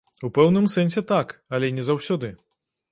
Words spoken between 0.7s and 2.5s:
сэнсе так, але не заўсёды.